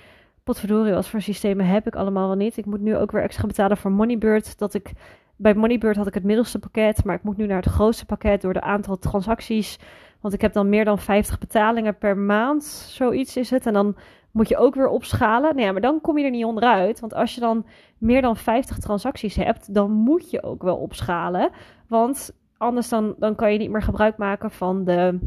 potverdorie, 0.45 0.93
wat 0.93 1.09
voor 1.09 1.21
systemen 1.21 1.67
heb 1.67 1.87
ik 1.87 1.97
allemaal 1.97 2.27
wel 2.27 2.37
niet. 2.37 2.57
Ik 2.57 2.67
moet 2.67 2.81
nu 2.81 2.97
ook 2.97 3.11
weer 3.11 3.23
extra 3.23 3.47
betalen 3.47 3.77
voor 3.77 3.91
Moneybird. 3.91 4.59
Dat 4.59 4.75
ik, 4.75 4.93
bij 5.37 5.55
Moneybird 5.55 5.97
had 5.97 6.07
ik 6.07 6.15
het 6.15 6.25
middelste 6.25 6.59
pakket, 6.59 7.05
maar 7.05 7.17
ik 7.17 7.23
moet 7.23 7.37
nu 7.37 7.47
naar 7.47 7.63
het 7.63 7.73
grootste 7.73 8.07
pakket 8.07 8.41
door 8.41 8.53
de 8.53 8.61
aantal 8.61 8.99
transacties. 8.99 9.79
Want 10.21 10.35
ik 10.35 10.41
heb 10.41 10.53
dan 10.53 10.69
meer 10.69 10.85
dan 10.85 10.99
50 10.99 11.39
betalingen 11.39 11.99
per 11.99 12.17
maand, 12.17 12.65
zoiets 12.65 13.37
is 13.37 13.51
het. 13.51 13.67
En 13.67 13.73
dan 13.73 13.97
moet 14.39 14.49
je 14.49 14.57
ook 14.57 14.75
weer 14.75 14.89
opschalen. 14.89 15.55
Nou 15.55 15.67
ja, 15.67 15.73
maar 15.73 15.81
dan 15.81 16.01
kom 16.01 16.19
je 16.19 16.25
er 16.25 16.31
niet 16.31 16.45
onderuit. 16.45 17.01
Want 17.01 17.15
als 17.15 17.35
je 17.35 17.41
dan 17.41 17.67
meer 17.99 18.23
dan 18.23 18.37
50 18.37 18.79
transacties 18.79 19.35
hebt, 19.37 19.75
dan 19.75 19.91
moet 19.91 20.31
je 20.31 20.43
ook 20.43 20.63
wel 20.63 20.77
opschalen. 20.77 21.51
Want 21.89 22.33
anders 22.57 22.89
dan, 22.89 23.15
dan 23.19 23.35
kan 23.35 23.53
je 23.53 23.59
niet 23.59 23.71
meer 23.71 23.83
gebruik 23.83 24.17
maken 24.17 24.51
van 24.51 24.85
de, 24.85 25.19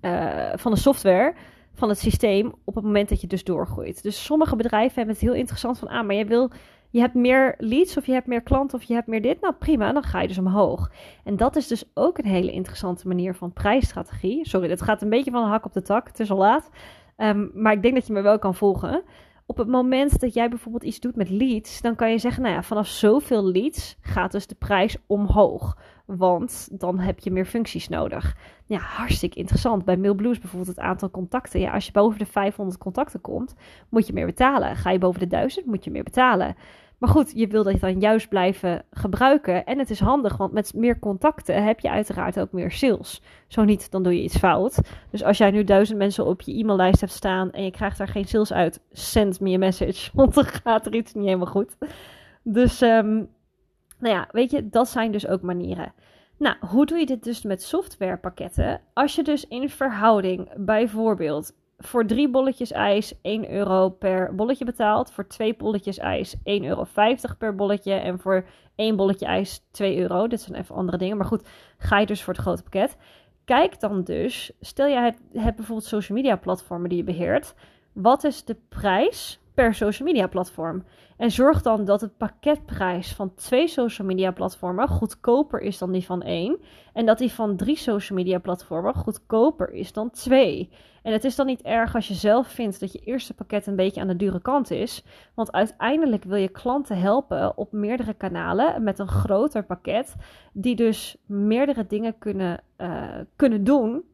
uh, 0.00 0.52
van 0.54 0.72
de 0.72 0.78
software, 0.78 1.34
van 1.72 1.88
het 1.88 1.98
systeem, 1.98 2.52
op 2.64 2.74
het 2.74 2.84
moment 2.84 3.08
dat 3.08 3.20
je 3.20 3.26
dus 3.26 3.44
doorgroeit. 3.44 4.02
Dus 4.02 4.24
sommige 4.24 4.56
bedrijven 4.56 4.94
hebben 4.94 5.14
het 5.14 5.24
heel 5.24 5.34
interessant 5.34 5.78
van, 5.78 5.88
ah, 5.88 6.06
maar 6.06 6.14
je 6.14 6.24
wil... 6.24 6.50
Je 6.90 7.00
hebt 7.00 7.14
meer 7.14 7.54
leads 7.58 7.96
of 7.96 8.06
je 8.06 8.12
hebt 8.12 8.26
meer 8.26 8.42
klanten 8.42 8.78
of 8.78 8.84
je 8.84 8.94
hebt 8.94 9.06
meer 9.06 9.22
dit. 9.22 9.40
Nou 9.40 9.54
prima, 9.54 9.92
dan 9.92 10.02
ga 10.02 10.20
je 10.20 10.28
dus 10.28 10.38
omhoog. 10.38 10.90
En 11.24 11.36
dat 11.36 11.56
is 11.56 11.66
dus 11.66 11.84
ook 11.94 12.18
een 12.18 12.26
hele 12.26 12.52
interessante 12.52 13.08
manier 13.08 13.34
van 13.34 13.52
prijsstrategie. 13.52 14.48
Sorry, 14.48 14.68
dit 14.68 14.82
gaat 14.82 15.02
een 15.02 15.08
beetje 15.08 15.30
van 15.30 15.42
de 15.42 15.48
hak 15.48 15.64
op 15.64 15.72
de 15.72 15.82
tak. 15.82 16.06
Het 16.06 16.20
is 16.20 16.30
al 16.30 16.36
laat. 16.36 16.70
Um, 17.22 17.50
maar 17.54 17.72
ik 17.72 17.82
denk 17.82 17.94
dat 17.94 18.06
je 18.06 18.12
me 18.12 18.20
wel 18.20 18.38
kan 18.38 18.54
volgen. 18.54 19.02
Op 19.46 19.56
het 19.56 19.68
moment 19.68 20.20
dat 20.20 20.34
jij 20.34 20.48
bijvoorbeeld 20.48 20.84
iets 20.84 21.00
doet 21.00 21.16
met 21.16 21.30
leads, 21.30 21.80
dan 21.80 21.94
kan 21.94 22.10
je 22.10 22.18
zeggen, 22.18 22.42
nou 22.42 22.54
ja, 22.54 22.62
vanaf 22.62 22.86
zoveel 22.86 23.44
leads 23.44 23.96
gaat 24.00 24.32
dus 24.32 24.46
de 24.46 24.54
prijs 24.54 24.96
omhoog. 25.06 25.76
Want 26.06 26.68
dan 26.80 26.98
heb 26.98 27.18
je 27.18 27.30
meer 27.30 27.44
functies 27.44 27.88
nodig. 27.88 28.36
Ja, 28.66 28.78
hartstikke 28.78 29.38
interessant. 29.38 29.84
Bij 29.84 29.96
MailBlue 29.96 30.38
bijvoorbeeld 30.38 30.76
het 30.76 30.78
aantal 30.78 31.10
contacten. 31.10 31.60
Ja, 31.60 31.72
als 31.72 31.86
je 31.86 31.92
boven 31.92 32.18
de 32.18 32.26
500 32.26 32.78
contacten 32.78 33.20
komt, 33.20 33.54
moet 33.88 34.06
je 34.06 34.12
meer 34.12 34.26
betalen. 34.26 34.76
Ga 34.76 34.90
je 34.90 34.98
boven 34.98 35.20
de 35.20 35.26
1000, 35.26 35.66
moet 35.66 35.84
je 35.84 35.90
meer 35.90 36.02
betalen. 36.02 36.56
Maar 37.02 37.10
goed, 37.10 37.32
je 37.34 37.46
wil 37.46 37.62
dat 37.62 37.80
dan 37.80 38.00
juist 38.00 38.28
blijven 38.28 38.84
gebruiken. 38.90 39.64
En 39.64 39.78
het 39.78 39.90
is 39.90 40.00
handig, 40.00 40.36
want 40.36 40.52
met 40.52 40.74
meer 40.74 40.98
contacten 40.98 41.64
heb 41.64 41.80
je 41.80 41.90
uiteraard 41.90 42.40
ook 42.40 42.52
meer 42.52 42.70
sales. 42.70 43.22
Zo 43.46 43.64
niet, 43.64 43.90
dan 43.90 44.02
doe 44.02 44.16
je 44.16 44.22
iets 44.22 44.38
fout. 44.38 44.78
Dus 45.10 45.22
als 45.24 45.38
jij 45.38 45.50
nu 45.50 45.64
duizend 45.64 45.98
mensen 45.98 46.26
op 46.26 46.40
je 46.40 46.58
e-maillijst 46.58 47.00
hebt 47.00 47.12
staan 47.12 47.50
en 47.50 47.64
je 47.64 47.70
krijgt 47.70 47.98
daar 47.98 48.08
geen 48.08 48.24
sales 48.24 48.52
uit, 48.52 48.80
send 48.92 49.40
me 49.40 49.50
een 49.50 49.58
message, 49.58 50.10
want 50.16 50.34
dan 50.34 50.44
gaat 50.44 50.86
er 50.86 50.94
iets 50.94 51.14
niet 51.14 51.24
helemaal 51.24 51.46
goed. 51.46 51.76
Dus, 52.42 52.80
um, 52.80 53.28
nou 53.98 54.14
ja, 54.14 54.28
weet 54.32 54.50
je, 54.50 54.68
dat 54.68 54.88
zijn 54.88 55.12
dus 55.12 55.26
ook 55.26 55.42
manieren. 55.42 55.92
Nou, 56.38 56.56
hoe 56.60 56.86
doe 56.86 56.98
je 56.98 57.06
dit 57.06 57.24
dus 57.24 57.42
met 57.42 57.62
softwarepakketten? 57.62 58.80
Als 58.92 59.14
je 59.14 59.22
dus 59.22 59.48
in 59.48 59.68
verhouding 59.68 60.48
bijvoorbeeld 60.56 61.52
voor 61.82 62.06
drie 62.06 62.28
bolletjes 62.28 62.72
ijs 62.72 63.14
1 63.22 63.52
euro 63.52 63.88
per 63.88 64.34
bolletje 64.34 64.64
betaalt. 64.64 65.12
Voor 65.12 65.26
twee 65.26 65.56
bolletjes 65.56 65.98
ijs 65.98 66.36
1,50 66.36 66.42
euro 66.44 66.86
per 67.38 67.54
bolletje. 67.54 67.92
En 67.92 68.18
voor 68.18 68.44
één 68.74 68.96
bolletje 68.96 69.26
ijs 69.26 69.64
2 69.70 69.98
euro. 69.98 70.26
Dit 70.26 70.40
zijn 70.40 70.58
even 70.58 70.74
andere 70.74 70.98
dingen. 70.98 71.16
Maar 71.16 71.26
goed, 71.26 71.48
ga 71.78 71.98
je 71.98 72.06
dus 72.06 72.22
voor 72.22 72.32
het 72.32 72.42
grote 72.42 72.62
pakket. 72.62 72.96
Kijk 73.44 73.80
dan 73.80 74.04
dus, 74.04 74.52
stel 74.60 74.86
je 74.86 74.96
hebt, 74.96 75.20
hebt 75.32 75.56
bijvoorbeeld 75.56 75.88
social 75.88 76.18
media 76.18 76.36
platformen 76.36 76.88
die 76.88 76.98
je 76.98 77.04
beheert. 77.04 77.54
Wat 77.92 78.24
is 78.24 78.44
de 78.44 78.56
prijs 78.68 79.40
per 79.54 79.74
social 79.74 80.08
media 80.08 80.26
platform. 80.26 80.84
En 81.16 81.30
zorg 81.30 81.62
dan 81.62 81.84
dat 81.84 82.00
het 82.00 82.16
pakketprijs 82.16 83.12
van 83.12 83.34
twee 83.34 83.68
social 83.68 84.06
media 84.06 84.30
platformen 84.30 84.88
goedkoper 84.88 85.60
is 85.60 85.78
dan 85.78 85.92
die 85.92 86.04
van 86.04 86.22
één. 86.22 86.58
En 86.92 87.06
dat 87.06 87.18
die 87.18 87.32
van 87.32 87.56
drie 87.56 87.76
social 87.76 88.18
media 88.18 88.38
platformen 88.38 88.94
goedkoper 88.94 89.72
is 89.72 89.92
dan 89.92 90.10
twee. 90.10 90.70
En 91.02 91.12
het 91.12 91.24
is 91.24 91.36
dan 91.36 91.46
niet 91.46 91.62
erg 91.62 91.94
als 91.94 92.08
je 92.08 92.14
zelf 92.14 92.46
vindt 92.46 92.80
dat 92.80 92.92
je 92.92 92.98
eerste 93.04 93.34
pakket 93.34 93.66
een 93.66 93.76
beetje 93.76 94.00
aan 94.00 94.08
de 94.08 94.16
dure 94.16 94.40
kant 94.40 94.70
is. 94.70 95.04
Want 95.34 95.52
uiteindelijk 95.52 96.24
wil 96.24 96.36
je 96.36 96.48
klanten 96.48 96.98
helpen 96.98 97.56
op 97.56 97.72
meerdere 97.72 98.14
kanalen 98.14 98.82
met 98.82 98.98
een 98.98 99.08
groter 99.08 99.64
pakket. 99.64 100.14
Die 100.52 100.76
dus 100.76 101.16
meerdere 101.26 101.86
dingen 101.86 102.18
kunnen, 102.18 102.62
uh, 102.78 103.04
kunnen 103.36 103.64
doen 103.64 104.04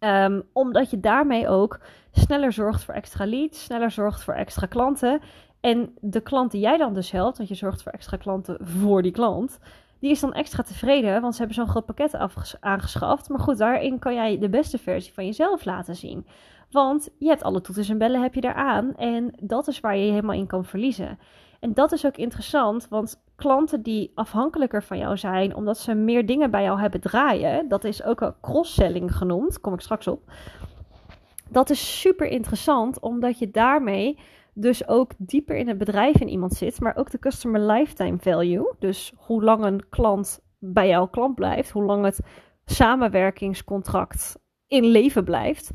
Um, 0.00 0.42
omdat 0.52 0.90
je 0.90 1.00
daarmee 1.00 1.48
ook 1.48 1.80
sneller 2.12 2.52
zorgt 2.52 2.84
voor 2.84 2.94
extra 2.94 3.26
leads, 3.26 3.64
sneller 3.64 3.90
zorgt 3.90 4.22
voor 4.22 4.34
extra 4.34 4.66
klanten. 4.66 5.20
En 5.60 5.94
de 6.00 6.20
klant 6.20 6.50
die 6.50 6.60
jij 6.60 6.76
dan 6.76 6.94
dus 6.94 7.10
helpt, 7.10 7.36
want 7.36 7.48
je 7.48 7.54
zorgt 7.54 7.82
voor 7.82 7.92
extra 7.92 8.16
klanten 8.16 8.58
voor 8.60 9.02
die 9.02 9.12
klant, 9.12 9.58
die 9.98 10.10
is 10.10 10.20
dan 10.20 10.32
extra 10.32 10.62
tevreden, 10.62 11.20
want 11.20 11.32
ze 11.32 11.38
hebben 11.38 11.56
zo'n 11.56 11.68
groot 11.68 11.86
pakket 11.86 12.14
aangeschaft. 12.60 13.28
Maar 13.28 13.40
goed, 13.40 13.58
daarin 13.58 13.98
kan 13.98 14.14
jij 14.14 14.38
de 14.38 14.48
beste 14.48 14.78
versie 14.78 15.12
van 15.12 15.24
jezelf 15.24 15.64
laten 15.64 15.96
zien. 15.96 16.26
Want 16.70 17.08
je 17.18 17.28
hebt 17.28 17.42
alle 17.42 17.60
toeters 17.60 17.88
en 17.88 17.98
bellen 17.98 18.22
heb 18.22 18.34
je 18.34 18.44
eraan 18.44 18.94
en 18.96 19.32
dat 19.42 19.68
is 19.68 19.80
waar 19.80 19.96
je 19.96 20.10
helemaal 20.10 20.36
in 20.36 20.46
kan 20.46 20.64
verliezen. 20.64 21.18
En 21.60 21.74
dat 21.74 21.92
is 21.92 22.06
ook 22.06 22.16
interessant, 22.16 22.88
want 22.88 23.24
klanten 23.36 23.82
die 23.82 24.12
afhankelijker 24.14 24.82
van 24.82 24.98
jou 24.98 25.16
zijn, 25.16 25.54
omdat 25.54 25.78
ze 25.78 25.94
meer 25.94 26.26
dingen 26.26 26.50
bij 26.50 26.62
jou 26.62 26.80
hebben 26.80 27.00
draaien, 27.00 27.68
dat 27.68 27.84
is 27.84 28.02
ook 28.02 28.20
wel 28.20 28.34
cross-selling 28.40 29.16
genoemd, 29.16 29.60
kom 29.60 29.74
ik 29.74 29.80
straks 29.80 30.06
op. 30.06 30.22
Dat 31.48 31.70
is 31.70 32.00
super 32.00 32.26
interessant, 32.26 33.00
omdat 33.00 33.38
je 33.38 33.50
daarmee 33.50 34.18
dus 34.54 34.88
ook 34.88 35.12
dieper 35.18 35.56
in 35.56 35.68
het 35.68 35.78
bedrijf 35.78 36.20
in 36.20 36.28
iemand 36.28 36.52
zit, 36.52 36.80
maar 36.80 36.96
ook 36.96 37.10
de 37.10 37.18
customer 37.18 37.60
lifetime 37.60 38.18
value. 38.18 38.74
Dus 38.78 39.12
hoe 39.16 39.44
lang 39.44 39.64
een 39.64 39.88
klant 39.88 40.40
bij 40.58 40.88
jouw 40.88 41.06
klant 41.06 41.34
blijft, 41.34 41.70
hoe 41.70 41.84
lang 41.84 42.04
het 42.04 42.20
samenwerkingscontract 42.64 44.38
in 44.66 44.84
leven 44.84 45.24
blijft. 45.24 45.70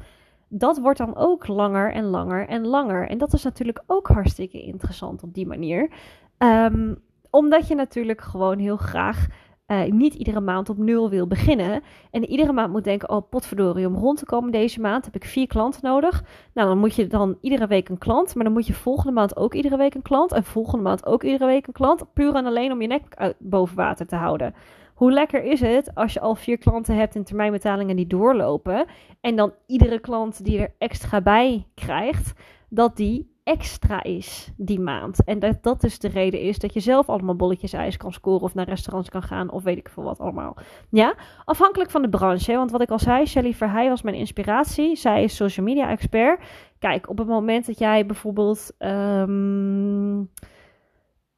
Dat 0.50 0.80
wordt 0.80 0.98
dan 0.98 1.16
ook 1.16 1.48
langer 1.48 1.94
en 1.94 2.06
langer 2.06 2.48
en 2.48 2.68
langer. 2.68 3.08
En 3.08 3.18
dat 3.18 3.34
is 3.34 3.44
natuurlijk 3.44 3.84
ook 3.88 4.08
hartstikke 4.08 4.62
interessant 4.62 5.24
op 5.24 5.34
die 5.34 5.48
manier. 5.48 5.92
Um, 6.38 7.02
omdat 7.32 7.68
je 7.68 7.76
natuurlijk 7.76 8.22
gewoon 8.22 8.60
heel 8.60 8.78
graag 8.78 9.28
uh, 9.72 9.84
niet 9.92 10.14
iedere 10.14 10.40
maand 10.40 10.70
op 10.70 10.78
nul 10.78 11.10
wil 11.10 11.28
beginnen. 11.28 11.82
En 12.12 12.26
iedere 12.26 12.54
maand 12.54 12.72
moet 12.72 12.84
denken: 12.84 13.10
oh, 13.10 13.30
potverdorie, 13.30 13.88
om 13.88 13.96
rond 13.96 14.18
te 14.18 14.26
komen 14.26 14.52
deze 14.52 14.82
maand 14.82 15.06
heb 15.06 15.16
ik 15.16 15.26
vier 15.26 15.48
klanten 15.48 15.82
nodig. 15.84 16.24
Nou, 16.54 16.68
dan 16.68 16.78
moet 16.78 16.96
je 16.96 17.08
dan 17.08 17.38
iedere 17.42 17.68
week 17.68 17.90
een 17.90 17.98
klant. 17.98 18.36
Maar 18.36 18.44
dan 18.44 18.54
moet 18.54 18.68
je 18.68 18.74
volgende 18.74 19.12
maand 19.12 19.36
ook 19.36 19.54
iedere 19.54 19.78
week 19.78 19.96
een 19.96 20.02
klant. 20.02 20.32
En 20.32 20.44
volgende 20.44 20.84
maand 20.84 21.06
ook 21.06 21.24
iedere 21.24 21.46
week 21.46 21.68
een 21.68 21.74
klant. 21.74 22.14
Puur 22.14 22.36
en 22.36 22.46
alleen 22.46 22.72
om 22.72 22.82
je 22.82 22.88
nek 22.88 23.34
boven 23.40 23.76
water 23.76 24.08
te 24.08 24.16
houden. 24.16 24.54
Hoe 24.94 25.12
lekker 25.12 25.44
is 25.44 25.62
het 25.62 25.96
als 25.96 26.14
je 26.14 26.20
al 26.20 26.36
vier 26.36 26.58
klanten 26.58 26.96
hebt 26.96 27.16
in 27.16 27.24
termijnbetalingen 27.24 27.96
die 27.96 28.08
doorlopen. 28.08 28.86
En 29.22 29.36
dan 29.36 29.54
iedere 29.66 30.00
klant 30.00 30.46
die 30.46 30.60
er 30.60 30.74
extra 30.78 31.22
bij 31.22 31.68
krijgt, 31.76 32.34
dat 32.70 32.98
die 32.98 33.31
extra 33.44 34.04
is 34.04 34.52
die 34.58 34.80
maand. 34.80 35.24
En 35.24 35.40
dat 35.40 35.64
dat 35.64 35.82
dus 35.82 36.00
de 36.00 36.08
reden 36.08 36.40
is 36.40 36.60
dat 36.60 36.74
je 36.74 36.80
zelf 36.80 37.10
allemaal 37.10 37.36
bolletjes 37.36 37.74
ijs 37.74 37.98
kan 37.98 38.14
scoren 38.14 38.42
of 38.42 38.54
naar 38.54 38.70
restaurants 38.70 39.10
kan 39.10 39.24
gaan 39.24 39.52
of 39.52 39.64
weet 39.64 39.78
ik 39.78 39.90
veel 39.90 40.04
wat 40.04 40.20
allemaal. 40.20 40.58
Ja, 40.90 41.16
afhankelijk 41.46 41.92
van 41.92 42.02
de 42.02 42.10
branche. 42.10 42.56
Want 42.56 42.72
wat 42.72 42.82
ik 42.82 42.90
al 42.90 43.00
zei, 43.00 43.26
Shelly 43.26 43.54
Verheij 43.54 43.90
was 43.90 44.02
mijn 44.02 44.16
inspiratie. 44.16 44.96
Zij 44.96 45.24
is 45.24 45.36
social 45.36 45.66
media 45.66 45.90
expert. 45.90 46.44
Kijk, 46.80 47.10
op 47.10 47.18
het 47.18 47.28
moment 47.28 47.66
dat 47.66 47.78
jij 47.78 48.06
bijvoorbeeld 48.06 48.72
um, 48.80 50.30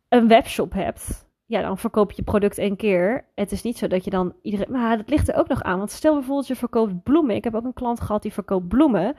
een 0.10 0.28
webshop 0.28 0.74
hebt, 0.74 1.32
ja, 1.46 1.62
dan 1.62 1.78
verkoop 1.78 2.12
je 2.12 2.24
product 2.24 2.58
één 2.58 2.76
keer. 2.76 3.26
Het 3.36 3.52
is 3.52 3.64
niet 3.64 3.78
zo 3.78 3.88
dat 3.88 4.04
je 4.04 4.10
dan 4.10 4.34
iedereen. 4.42 4.72
Maar 4.72 4.98
dat 4.98 5.10
ligt 5.10 5.30
er 5.30 5.36
ook 5.36 5.48
nog 5.48 5.62
aan. 5.62 5.78
Want 5.78 5.92
stel 5.92 6.14
bijvoorbeeld, 6.14 6.48
je 6.48 6.56
verkoopt 6.56 7.04
bloemen. 7.04 7.36
Ik 7.36 7.44
heb 7.44 7.56
ook 7.56 7.66
een 7.66 7.74
klant 7.74 8.02
gehad 8.02 8.22
die 8.22 8.34
verkoopt 8.34 8.68
bloemen. 8.68 9.16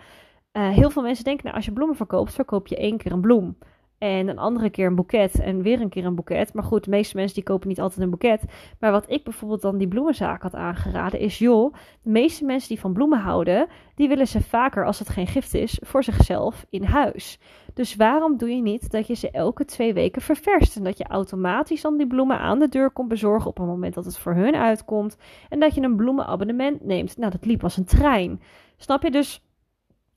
Uh, 0.56 0.68
heel 0.68 0.90
veel 0.90 1.02
mensen 1.02 1.24
denken, 1.24 1.44
nou, 1.44 1.56
als 1.56 1.64
je 1.64 1.72
bloemen 1.72 1.96
verkoopt, 1.96 2.34
verkoop 2.34 2.66
je 2.66 2.76
één 2.76 2.96
keer 2.96 3.12
een 3.12 3.20
bloem. 3.20 3.56
En 3.98 4.28
een 4.28 4.38
andere 4.38 4.70
keer 4.70 4.86
een 4.86 4.94
boeket 4.94 5.40
en 5.40 5.62
weer 5.62 5.80
een 5.80 5.88
keer 5.88 6.04
een 6.04 6.14
boeket. 6.14 6.54
Maar 6.54 6.64
goed, 6.64 6.84
de 6.84 6.90
meeste 6.90 7.16
mensen 7.16 7.34
die 7.34 7.44
kopen 7.44 7.68
niet 7.68 7.80
altijd 7.80 8.00
een 8.00 8.10
boeket. 8.10 8.44
Maar 8.80 8.90
wat 8.90 9.10
ik 9.10 9.24
bijvoorbeeld 9.24 9.62
dan 9.62 9.78
die 9.78 9.88
bloemenzaak 9.88 10.42
had 10.42 10.54
aangeraden 10.54 11.20
is... 11.20 11.38
joh, 11.38 11.74
de 12.02 12.10
meeste 12.10 12.44
mensen 12.44 12.68
die 12.68 12.80
van 12.80 12.92
bloemen 12.92 13.18
houden... 13.18 13.66
die 13.94 14.08
willen 14.08 14.26
ze 14.26 14.40
vaker, 14.40 14.86
als 14.86 14.98
het 14.98 15.08
geen 15.08 15.26
gift 15.26 15.54
is, 15.54 15.78
voor 15.82 16.04
zichzelf 16.04 16.66
in 16.70 16.84
huis. 16.84 17.38
Dus 17.74 17.96
waarom 17.96 18.36
doe 18.36 18.50
je 18.50 18.62
niet 18.62 18.90
dat 18.90 19.06
je 19.06 19.14
ze 19.14 19.30
elke 19.30 19.64
twee 19.64 19.94
weken 19.94 20.22
ververst? 20.22 20.76
En 20.76 20.84
dat 20.84 20.98
je 20.98 21.04
automatisch 21.04 21.80
dan 21.80 21.96
die 21.96 22.06
bloemen 22.06 22.38
aan 22.38 22.58
de 22.58 22.68
deur 22.68 22.90
komt 22.90 23.08
bezorgen... 23.08 23.50
op 23.50 23.56
het 23.56 23.66
moment 23.66 23.94
dat 23.94 24.04
het 24.04 24.18
voor 24.18 24.34
hun 24.34 24.54
uitkomt. 24.54 25.16
En 25.48 25.60
dat 25.60 25.74
je 25.74 25.82
een 25.82 25.96
bloemenabonnement 25.96 26.84
neemt. 26.84 27.16
Nou, 27.16 27.30
dat 27.30 27.44
liep 27.44 27.62
als 27.62 27.76
een 27.76 27.84
trein. 27.84 28.40
Snap 28.76 29.02
je? 29.02 29.10
Dus 29.10 29.42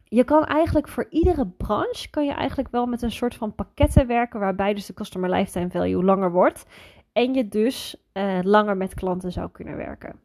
je 0.10 0.24
kan 0.24 0.46
eigenlijk 0.46 0.88
voor 0.88 1.08
iedere 1.10 1.48
branche 1.48 2.10
kan 2.10 2.26
je 2.26 2.34
eigenlijk 2.34 2.70
wel 2.72 2.86
met 2.86 3.02
een 3.02 3.12
soort 3.12 3.36
van 3.36 3.56
pakketten 3.56 4.08
werken 4.08 4.40
waarbij 4.40 4.74
dus 4.74 4.86
de 4.86 4.94
customer 4.94 5.30
lifetime 5.30 5.70
value 5.70 6.04
langer 6.04 6.32
wordt 6.32 6.66
en 7.14 7.34
je 7.34 7.48
dus 7.48 7.96
uh, 8.14 8.40
langer 8.42 8.78
met 8.78 8.94
klanten 8.94 9.32
zou 9.32 9.50
kunnen 9.52 9.78
werken. 9.78 10.20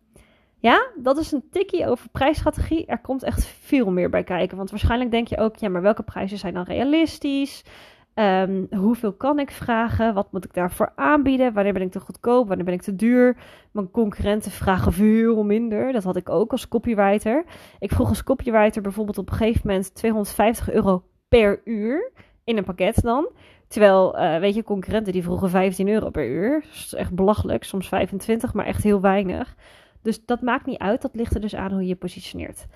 Ja, 0.58 0.90
dat 0.96 1.18
is 1.18 1.32
een 1.32 1.48
tikkie 1.50 1.86
over 1.86 2.08
prijsstrategie. 2.08 2.86
Er 2.86 3.00
komt 3.00 3.22
echt 3.22 3.44
veel 3.46 3.90
meer 3.90 4.10
bij 4.10 4.24
kijken. 4.24 4.56
Want 4.56 4.70
waarschijnlijk 4.70 5.10
denk 5.10 5.26
je 5.26 5.38
ook, 5.38 5.56
ja, 5.56 5.68
maar 5.68 5.82
welke 5.82 6.02
prijzen 6.02 6.38
zijn 6.38 6.54
dan 6.54 6.64
realistisch? 6.64 7.64
Um, 8.14 8.66
hoeveel 8.70 9.12
kan 9.12 9.38
ik 9.38 9.50
vragen? 9.50 10.14
Wat 10.14 10.32
moet 10.32 10.44
ik 10.44 10.54
daarvoor 10.54 10.92
aanbieden? 10.94 11.52
Wanneer 11.52 11.72
ben 11.72 11.82
ik 11.82 11.90
te 11.90 12.00
goedkoop? 12.00 12.48
Wanneer 12.48 12.64
ben 12.64 12.74
ik 12.74 12.82
te 12.82 12.96
duur? 12.96 13.36
Mijn 13.70 13.90
concurrenten 13.90 14.50
vragen 14.50 14.92
veel 14.92 15.44
minder. 15.44 15.92
Dat 15.92 16.04
had 16.04 16.16
ik 16.16 16.28
ook 16.28 16.52
als 16.52 16.68
copywriter. 16.68 17.44
Ik 17.78 17.92
vroeg 17.92 18.08
als 18.08 18.22
copywriter 18.22 18.82
bijvoorbeeld 18.82 19.18
op 19.18 19.30
een 19.30 19.36
gegeven 19.36 19.60
moment 19.64 19.94
250 19.94 20.70
euro 20.70 21.04
per 21.28 21.60
uur 21.64 22.12
in 22.44 22.56
een 22.56 22.64
pakket 22.64 23.02
dan. 23.02 23.28
Terwijl, 23.68 24.18
uh, 24.18 24.38
weet 24.38 24.54
je, 24.54 24.62
concurrenten 24.62 25.12
die 25.12 25.22
vroegen 25.22 25.50
15 25.50 25.88
euro 25.88 26.10
per 26.10 26.28
uur. 26.28 26.60
Dat 26.60 26.70
is 26.72 26.94
echt 26.94 27.14
belachelijk. 27.14 27.64
Soms 27.64 27.88
25, 27.88 28.54
maar 28.54 28.66
echt 28.66 28.82
heel 28.82 29.00
weinig. 29.00 29.54
Dus 30.02 30.24
dat 30.24 30.40
maakt 30.40 30.66
niet 30.66 30.78
uit. 30.78 31.02
Dat 31.02 31.14
ligt 31.14 31.34
er 31.34 31.40
dus 31.40 31.54
aan 31.54 31.70
hoe 31.70 31.80
je 31.80 31.88
je 31.88 31.96
positioneert. 31.96 32.66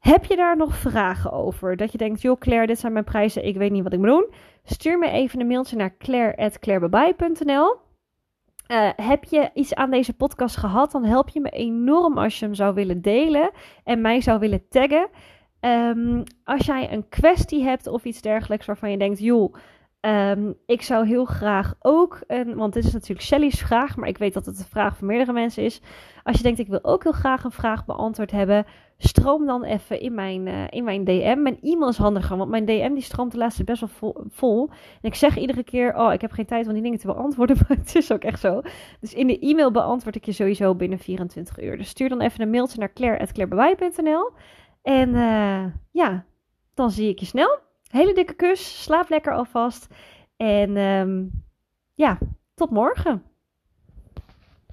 Heb 0.00 0.24
je 0.24 0.36
daar 0.36 0.56
nog 0.56 0.76
vragen 0.76 1.32
over? 1.32 1.76
Dat 1.76 1.92
je 1.92 1.98
denkt, 1.98 2.22
joh 2.22 2.38
Claire, 2.38 2.66
dit 2.66 2.78
zijn 2.78 2.92
mijn 2.92 3.04
prijzen, 3.04 3.46
ik 3.46 3.56
weet 3.56 3.70
niet 3.70 3.82
wat 3.82 3.92
ik 3.92 3.98
moet 3.98 4.08
doen. 4.08 4.30
Stuur 4.64 4.98
me 4.98 5.10
even 5.10 5.40
een 5.40 5.46
mailtje 5.46 5.76
naar 5.76 5.96
claire.clairebabai.nl 5.96 7.88
uh, 8.70 8.88
heb 8.96 9.24
je 9.24 9.50
iets 9.54 9.74
aan 9.74 9.90
deze 9.90 10.12
podcast 10.12 10.56
gehad, 10.56 10.90
dan 10.90 11.04
help 11.04 11.28
je 11.28 11.40
me 11.40 11.50
enorm 11.50 12.18
als 12.18 12.38
je 12.38 12.44
hem 12.44 12.54
zou 12.54 12.74
willen 12.74 13.02
delen 13.02 13.50
en 13.84 14.00
mij 14.00 14.20
zou 14.20 14.38
willen 14.38 14.68
taggen. 14.68 15.08
Um, 15.60 16.22
als 16.44 16.66
jij 16.66 16.92
een 16.92 17.08
kwestie 17.08 17.62
hebt 17.62 17.86
of 17.86 18.04
iets 18.04 18.20
dergelijks 18.20 18.66
waarvan 18.66 18.90
je 18.90 18.98
denkt, 18.98 19.18
joh, 19.18 19.54
um, 20.00 20.54
ik 20.66 20.82
zou 20.82 21.06
heel 21.06 21.24
graag 21.24 21.74
ook, 21.80 22.18
want 22.54 22.72
dit 22.72 22.84
is 22.84 22.92
natuurlijk 22.92 23.26
Shelly's 23.26 23.60
vraag, 23.60 23.96
maar 23.96 24.08
ik 24.08 24.18
weet 24.18 24.34
dat 24.34 24.46
het 24.46 24.58
een 24.58 24.64
vraag 24.64 24.96
van 24.96 25.06
meerdere 25.06 25.32
mensen 25.32 25.64
is. 25.64 25.80
Als 26.22 26.36
je 26.36 26.42
denkt, 26.42 26.58
ik 26.58 26.68
wil 26.68 26.84
ook 26.84 27.02
heel 27.02 27.12
graag 27.12 27.44
een 27.44 27.50
vraag 27.50 27.84
beantwoord 27.84 28.30
hebben, 28.30 28.66
stroom 28.98 29.46
dan 29.46 29.64
even 29.64 30.00
in 30.00 30.14
mijn, 30.14 30.46
uh, 30.46 30.64
in 30.68 30.84
mijn 30.84 31.04
DM. 31.04 31.42
Mijn 31.42 31.60
e-mail 31.62 31.88
is 31.88 31.96
handiger, 31.96 32.36
want 32.36 32.50
mijn 32.50 32.64
DM 32.64 32.92
die 32.92 33.02
stroomt 33.02 33.32
de 33.32 33.38
laatste 33.38 33.64
best 33.64 33.80
wel 33.80 34.14
vol, 34.28 34.68
En 34.68 35.08
ik 35.08 35.14
zeg 35.14 35.36
iedere 35.36 35.64
keer, 35.64 35.94
oh, 35.94 36.12
ik 36.12 36.20
heb 36.20 36.30
geen 36.32 36.46
tijd 36.46 36.66
om 36.66 36.72
die 36.72 36.82
dingen 36.82 36.98
te 36.98 37.06
beantwoorden, 37.06 37.56
maar 37.68 37.76
het 37.76 37.94
is 37.94 38.12
ook 38.12 38.22
echt 38.22 38.40
zo. 38.40 38.62
Dus 39.00 39.14
in 39.14 39.26
de 39.26 39.38
e-mail 39.38 39.70
beantwoord 39.70 40.16
ik 40.16 40.24
je 40.24 40.32
sowieso 40.32 40.74
binnen 40.74 40.98
24 40.98 41.62
uur. 41.62 41.76
Dus 41.76 41.88
stuur 41.88 42.08
dan 42.08 42.20
even 42.20 42.40
een 42.40 42.50
mailtje 42.50 42.78
naar 42.78 42.92
claire.clairebewaai.nl. 42.92 44.30
En 44.82 45.08
uh, 45.08 45.64
ja, 45.90 46.24
dan 46.74 46.90
zie 46.90 47.08
ik 47.08 47.18
je 47.18 47.26
snel. 47.26 47.68
Hele 47.90 48.14
dikke 48.14 48.36
kus, 48.38 48.62
slaap 48.84 49.10
lekker 49.10 49.34
alvast. 49.34 49.90
En 50.40 50.76
um, 50.76 51.14
ja, 51.98 52.16
tot 52.54 52.70
morgen. 52.70 53.22